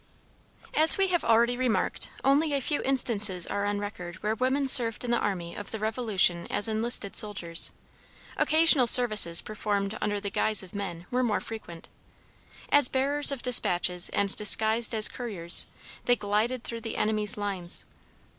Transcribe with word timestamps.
As 0.73 0.97
we 0.97 1.09
have 1.09 1.23
already 1.23 1.55
remarked, 1.55 2.09
only 2.23 2.53
a 2.53 2.59
few 2.59 2.81
instances 2.81 3.45
are 3.45 3.65
on 3.65 3.77
record 3.77 4.15
where 4.23 4.33
women 4.33 4.67
served 4.67 5.03
in 5.05 5.11
the 5.11 5.19
army 5.19 5.53
of 5.53 5.69
the 5.69 5.77
revolution 5.77 6.47
as 6.49 6.67
enlisted 6.67 7.15
soldiers. 7.15 7.69
Occasional 8.35 8.87
services 8.87 9.43
performed 9.43 9.95
under 10.01 10.19
the 10.19 10.31
guise 10.31 10.63
of 10.63 10.73
men, 10.73 11.05
were 11.11 11.21
more 11.21 11.39
frequent. 11.39 11.87
As 12.71 12.87
bearers 12.89 13.31
of 13.31 13.43
dispatches 13.43 14.09
and 14.09 14.35
disguised 14.35 14.95
as 14.95 15.07
couriers, 15.07 15.67
they 16.05 16.15
glided 16.15 16.63
through 16.63 16.81
the 16.81 16.97
enemy's 16.97 17.37
lines. 17.37 17.85